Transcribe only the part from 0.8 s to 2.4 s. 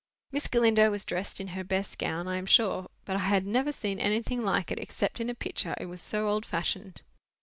was dressed in her best gown, I